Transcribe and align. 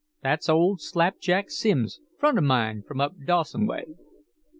"That's 0.23 0.49
old 0.49 0.81
'Slapjack' 0.81 1.51
Simms, 1.51 1.99
friend 2.19 2.39
of 2.39 2.43
mine 2.43 2.81
from 2.81 2.99
up 2.99 3.13
Dawson 3.23 3.67
way." 3.67 3.85